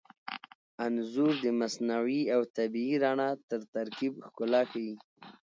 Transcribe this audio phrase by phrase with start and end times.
[0.85, 4.93] انځور د مصنوعي او طبیعي رڼا تر ترکیب ښکلا ښيي.